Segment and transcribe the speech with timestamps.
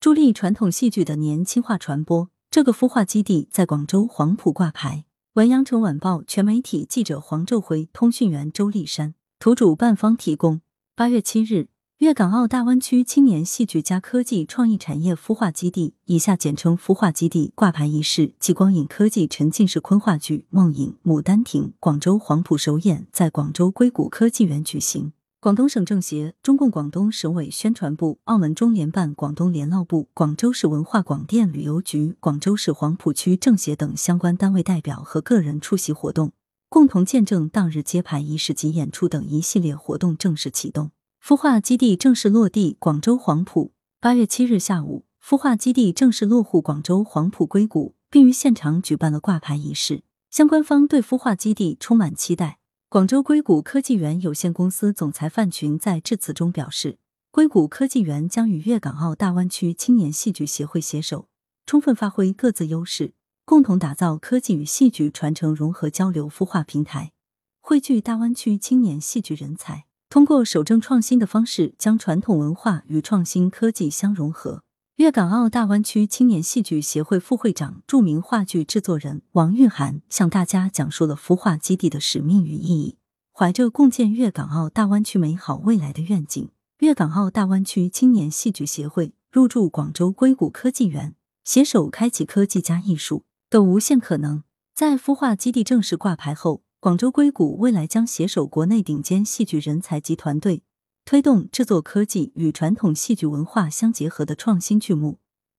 [0.00, 2.30] 助力传统戏剧的年轻化传播。
[2.52, 5.04] 这个孵化基地在广州黄埔挂牌。
[5.32, 10.60] 文阳城晚报全媒体记者黄昼辉，通讯员周丽珊，图主办方提供。
[10.94, 11.68] 八月七日。
[11.98, 25.10] 粤港澳大湾区青年戏剧加科技创意产业孵化基地（以下简称孵化基地）挂牌仪式暨光影科技沉浸式昆话剧《梦影牡丹亭》广州黄埔首演在广州硅谷科技园举行。
[25.40, 36.32] 广东省政协、中共广东省委宣传部、澳门中联办、广东联络部、广州市文化广电旅游局、广州市黄埔区政协等相关单位代表和个人出席活动，
[36.68, 40.90] 共同见证当日揭牌仪式及演出等一系列活动正式启动。
[41.24, 43.70] 孵化基地正式落地广州黄埔。
[44.00, 50.02] 八月七日下午，孵化基地正式落户广州黄埔硅谷，并于现场举办了挂牌仪式。
[50.32, 52.57] 相关方对孵化基地充满期待。
[52.90, 56.98] 广州硅谷科技园有限公司总裁范群在致辞中表示，
[57.30, 61.28] 硅谷科技园将与粤港澳大湾区青年戏剧协会携手，
[61.66, 63.12] 充分发挥各自优势，
[63.44, 67.12] 共同打造科技与戏剧传承融合交流孵化平台，
[67.60, 69.84] 汇聚大湾区青年戏剧人才。
[70.08, 74.62] 通过守正创新的方式，将传统文化与创新科技相融合。
[74.98, 82.96] 粤港澳大湾区青年戏剧协会副会长、著名话剧制作人王玉涵向大家讲述了孵化基地的使命与意义。
[83.32, 86.48] 怀着共建粤港澳大湾区美好未来的愿景，
[86.80, 94.42] 粤港澳大湾区青年戏剧协会入驻广州硅谷科技园，携手开启科技加艺术的无限可能。
[94.74, 96.62] 在孵化基地正式挂牌后。
[96.80, 100.62] 广州硅谷未来将携手国内顶尖戏剧人才及团队，
[101.08, 105.16] 推动制作科技与传统戏剧文化相结合的创新剧目，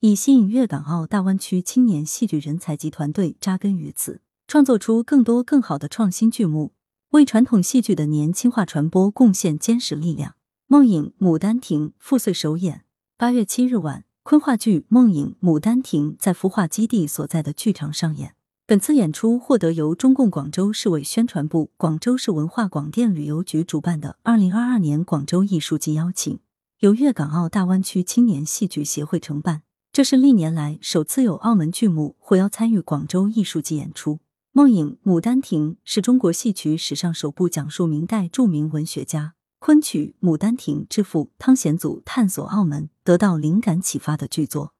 [0.00, 6.74] 以吸引粤港澳大湾区青年戏剧人才及团队扎根于此，创作出更多更好的创新剧目，
[7.12, 10.34] 为传统戏剧的年轻化传播贡献坚实力量。
[10.66, 12.84] 梦影《牡丹亭》复岁首演，
[13.16, 18.34] 八月七日晚，昆话剧《梦影牡丹亭》在孵化基地所在的剧场上演。
[18.70, 26.38] 本次演出获得由中共广州市委宣传部、广州市文化广电旅游局主办的二零二二年广州艺术季邀请，
[26.78, 29.62] 由粤港澳大湾区青年戏剧协会承办。
[29.90, 34.14] 这是历年来首次有澳门剧目获邀参与广州艺术季演出。
[34.52, 44.74] 《梦影牡丹亭》是中国戏曲史上首部讲述明代著名文学家昆曲《牡丹亭》之父汤显祖探索澳门得到灵感启发的剧作，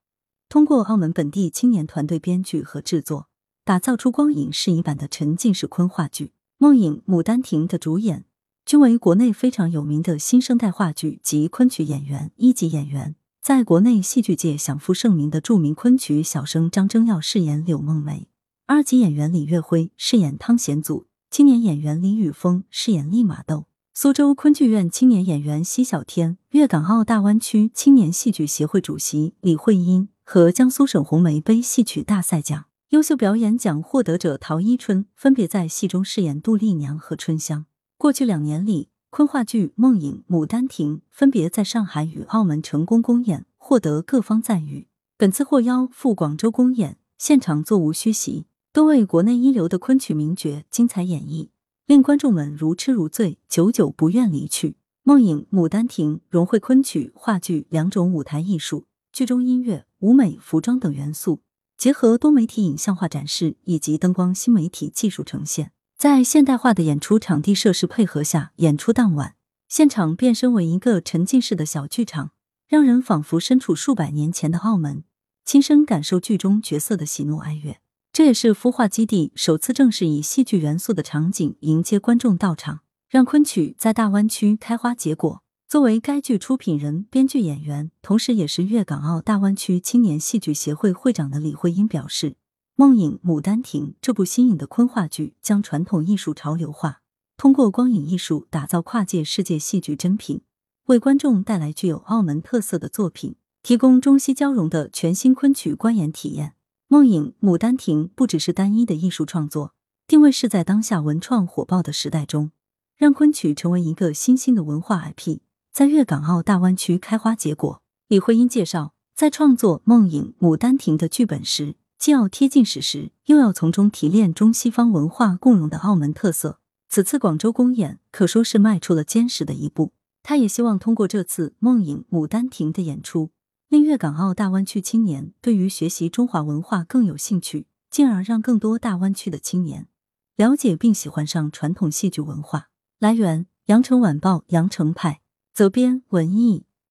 [0.47, 3.27] 通过澳门本地青年团队编剧和制作。
[3.63, 6.25] 打造出光影适宜版的沉浸式昆话剧
[6.57, 8.25] 《梦影牡丹亭》的主演
[8.65, 18.27] 均为国内非常有名的新生代话剧及昆曲演员、一级演员，在国内戏剧界享负盛名的著名昆曲小生张真耀饰演柳梦梅，
[18.65, 23.65] 二级演员李月辉饰演汤显祖，青年演员李宇峰饰演利玛窦。
[23.93, 32.65] 苏州昆剧院青年演员奚小天，粤港澳大湾区青年戏剧协会主席李慧英和江苏省红梅杯戏曲大赛奖。
[32.91, 37.65] 优秀表演奖获得者陶一春分别在戏中饰演杜丽娘和春香。
[37.97, 44.89] 过去两年里，昆话剧《梦影》《牡丹亭》分别在上海与澳门成功公演，获得各方赞誉。
[45.17, 51.47] 本次获邀赴广州公演，现场座无虚席，多位国内一流的昆曲名角精彩演绎，
[51.85, 54.71] 令观众们如痴如醉，久久不愿离去。
[55.03, 61.39] 《梦影》《牡丹亭》融汇昆曲、话剧两种舞台艺术，剧中音乐、舞美、服装等元素。
[61.81, 69.33] 结合多媒体影像化展示以及灯光新媒体技术呈现，在现代化的演出场地设施配合下，演出当晚
[69.67, 72.33] 现场变身为一个沉浸式的小剧场，
[72.67, 75.03] 让人仿佛身处数百年前的澳门，
[75.43, 77.77] 亲身感受剧中角色的喜怒哀乐。
[78.13, 85.41] 这也是孵化基地首次正式以戏剧元素的场景迎接观众到场，让昆曲在大湾区开花结果。
[85.71, 92.35] 作为该剧出品人、编剧、演员，同时也是粤港澳大湾区青年戏剧协会会长的李慧英表示
[92.75, 97.03] ：“梦影牡丹亭这部新颖的昆话剧将传统艺术潮流化，
[97.37, 100.41] 通过光影艺术打造跨界世界戏剧珍品，
[100.87, 106.55] 为观众带来具有澳门特色的作品，提供中西交融的全新昆曲观演体验。
[106.89, 109.73] 梦影牡丹亭不只是单一的艺术创作，
[110.05, 112.51] 定位是在当下文创火爆的时代中，
[112.97, 115.39] 让昆曲成为一个新兴的文化 IP。”
[115.73, 117.81] 在粤港澳大湾区开花结果。
[118.09, 126.59] 李慧英介绍，在创作《梦影牡丹亭》的剧本时，既要贴近史实，又要从中提炼中西方文化共融的澳门特色。
[126.89, 129.93] 此次广州公演可说是迈出了坚实的一步。
[130.23, 133.31] 他也希望通过这次《梦影牡丹亭》的演出，
[133.69, 139.87] 令粤港澳大湾区青年对于学习中华文化更有兴趣，进而让更多大湾区的青年
[140.35, 142.67] 了解并喜欢上传统戏剧文化。
[142.99, 145.20] 来源：羊城晚报羊城派。
[145.53, 146.65] 责编：文艺。